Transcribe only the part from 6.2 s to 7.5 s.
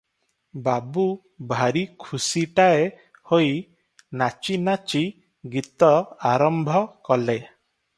ଆରମ୍ଭ କଲେ।